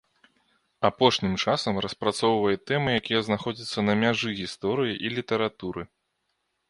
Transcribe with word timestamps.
Апошнім 0.89 1.33
часам 1.43 1.75
распрацоўвае 1.85 2.55
тэмы, 2.71 2.89
якія 3.01 3.19
знаходзяцца 3.29 3.79
на 3.89 3.93
мяжы 4.05 4.29
гісторыі 4.41 4.99
і 5.09 5.17
літаратуры. 5.19 5.81